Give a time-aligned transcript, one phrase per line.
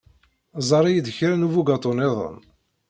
[0.69, 2.37] Ẓer-iyi-d kra n ubugaṭu nniḍen.